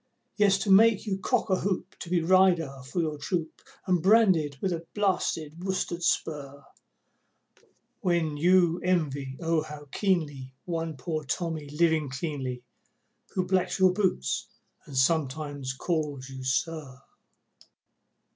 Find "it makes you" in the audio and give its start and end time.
0.65-1.19